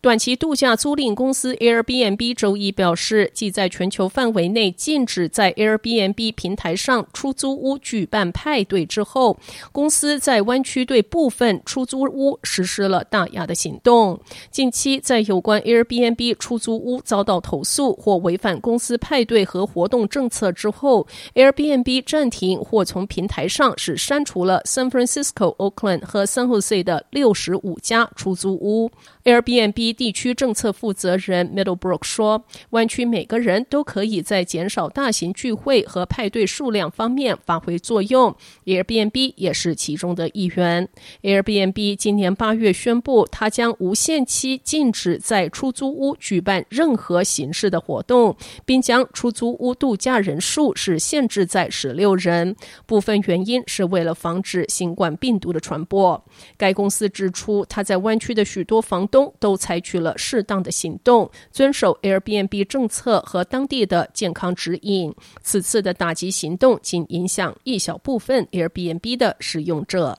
[0.00, 9.38] 短期度假租赁公司 Airbnb 周一表示，继在全球范围内禁止在 Airbnb 平台上出租屋举办派对之后，
[9.72, 14.18] 公司在湾区对部分出租屋实施了打压的行动。
[14.50, 28.90] 近期，在有关 Airbnb 出租屋遭到投诉或违反公司派对和活动政策之后，Airbnb 暂停或从平台上是删除了 San Francisco、Oakland 和 San Jose 的六十五家出租屋。
[29.24, 40.88] Airbnb 地区政策负责人 Middlebrook 说：“湾区每个人都可以在减少大型聚会和派对数量方面发挥作用，Airbnb 也是其中的一员。
[41.22, 52.56] Airbnb 今年八月宣布，它将无限期禁止在出租屋举办任何形式的活动，并将出租屋度假人数是限制在十六人。
[52.86, 56.24] 部分原因是为了防止新冠病毒的传播。
[56.56, 65.14] 该公司指出，它在湾区的许多房东都采取了适当的行动，遵守 Airbnb 政策和当地的健康指引。
[65.42, 70.18] 此次的打击行动仅影响一小部分 Airbnb 的使用者。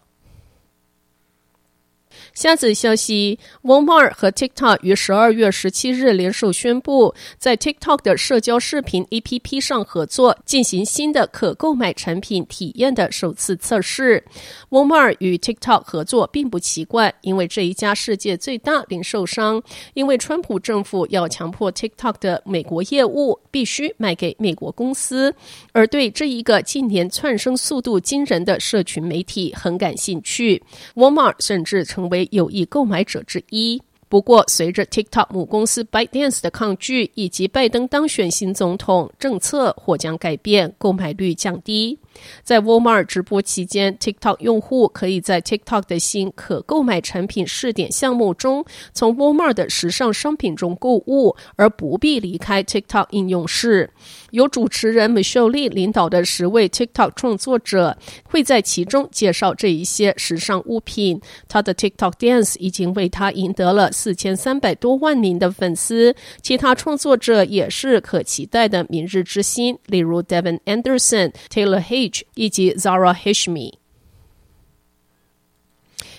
[2.34, 14.24] 下则消息，Walmart 和 TikTok 于十二月十七日联手宣布，在 TikTok 的社交视频 APP 上合作，进行新的可购买产品体验的首次测试。
[14.70, 19.62] Walmart 与 TikTok 合作并不奇怪，因为这一家世界最大零售商，
[19.94, 25.36] 因为川普政府要强迫 TikTok 的美国业务必须卖给美国公司，
[25.74, 30.64] 而对这一个近年窜升速度惊人的社群媒体很感兴趣。
[30.96, 33.82] Walmart 甚至成为有意购买者之一。
[34.12, 41.98] 不过，随着 TikTok 母公司 ByteDance 的抗拒，以及拜登当选新总统，政策或将改变，购买率降低。
[42.44, 53.90] 在 Walmart 直播期间，TikTok 用户可以在 TikTok 的新可购买产品试点项目中，从 Walmart 的时尚商品中购物，而不必离开 TikTok 应用室。
[54.32, 61.22] 由主持人 Michelle Lee 领导的十位 TikTok 创作者会在其中介绍这一些时尚物品。
[61.48, 66.16] 他的 TikTok Dance 已经为他赢得了四千三百多万名的粉丝。
[66.42, 72.12] 其他创作者也是可期待的明日之星，例如 Devin Anderson、Taylor Hay。
[72.36, 73.74] 以及 Zara Hashmi。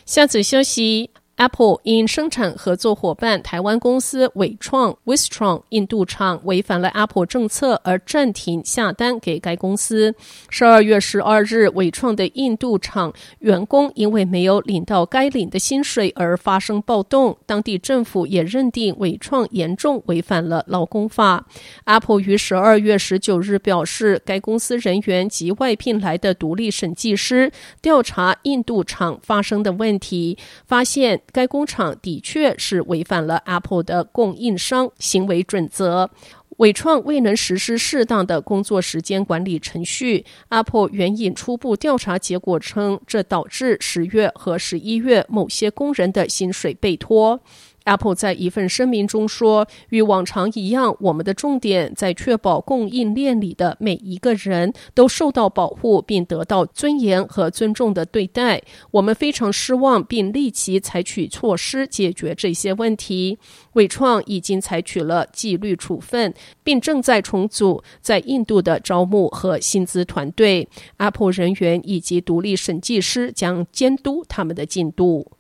[0.07, 1.11] 下次消息。
[1.37, 10.15] Apple 因生产合作伙伴台湾公司伟创 Wistron 印度厂违反了 Apple 政策而暂停下单给该公司。
[10.51, 21.45] 十二月十二日，伟创的印度厂员工因为没有领到该领的薪水而发生暴动，当地政府也认定伟创严重违反了劳工法。
[21.87, 27.51] Apple 于十二月十九日表示，该公司人员及外聘来的独立审计师
[27.81, 31.22] 调查印度厂发生的问题，发现。
[31.31, 36.11] 该工厂的确是违反了 Apple 的供应商行为准则，
[36.59, 40.25] 伟创未能实施适当的工作时间管理程序。
[40.49, 47.41] Apple 援引初步调查结果称，这导致十月和十一月某些工人的薪水被拖。
[47.85, 58.63] Apple 在一份声明中说：“与往常一样，我们的重点在确保供应链里的每一个人都受到保护，并得到尊严和尊重的对待。
[58.93, 63.39] 我们非常失望，并立即采取措施解决这些问题。
[63.75, 66.33] 伟创已经采取了纪律处分，
[66.63, 70.69] 并正在重组在印度的招募和薪资团队。
[70.99, 75.33] Apple 人员以及独立审计师将监督他们的进度。”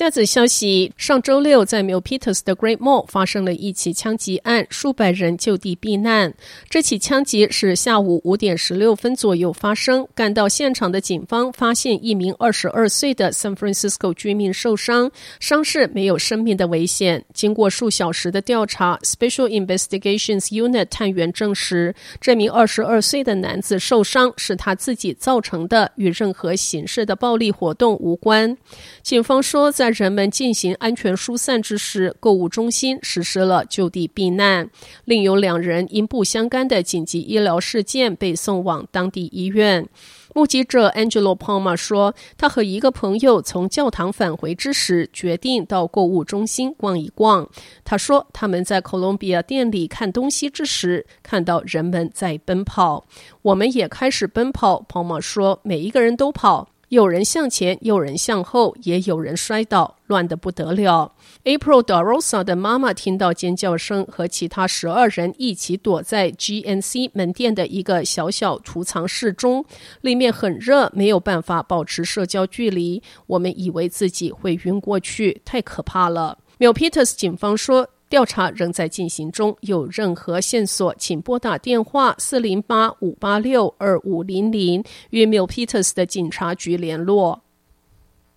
[0.00, 6.32] 下则消息：上周六，在 m i l p e t e r s 的 Great Mall 发生了一起枪击案，数百人就地避难。
[6.70, 10.08] 这起枪击是下午五点十六分左右发生。
[10.14, 17.22] 赶到现场的警方发现一名二十二岁的 San Francisco 居民受伤，伤势没有生命的危险。
[17.34, 28.56] 经过数小时的调查，Special Investigations Unit 探员证实，这名二十二岁的男子受伤是他自己造成的，与任何形式的暴力活动无关。
[29.02, 29.70] 警方说。
[29.70, 34.68] 在人们进行安全疏散之时，购物中心实施了就地避难。
[35.04, 39.88] 另有两人因不相干的紧急医疗事件被送往当地医院。
[40.32, 47.48] 目击者 Angelo Palma 说，他和一个朋友从教堂返回之时，决定到购物中心逛一逛。
[47.84, 53.06] 他说，他们在 Columbia 店里看东西之时，看到人们在奔跑，
[53.42, 54.86] 我们也开始奔跑。
[54.88, 56.68] Palma 说，每一个人都跑。
[56.90, 61.12] 有人向前，有人向后，也有人摔倒，乱得不得了。
[61.44, 69.64] April Darosa 的妈妈听到尖叫声，和其他十二人一起躲在 GNC 门店的一个小小储藏室中，
[70.00, 73.00] 里面很热，没有办法保持社交距离。
[73.28, 76.38] 我们以为自己会晕过去，太可怕了。
[76.58, 77.88] Milpitas 警方说。
[78.10, 87.40] 调查仍在进行中，有任何线索，请拨打电话四零八五八六二五零零与 Mill Peters 的警察局联络。